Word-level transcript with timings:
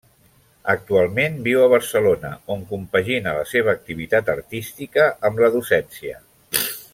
Actualment 0.71 1.35
viu 1.47 1.59
a 1.65 1.67
Barcelona, 1.73 2.31
on 2.55 2.63
compagina 2.71 3.35
la 3.41 3.45
seva 3.53 3.75
activitat 3.77 4.33
artística 4.35 5.07
amb 5.31 5.45
la 5.45 5.53
docència. 5.59 6.19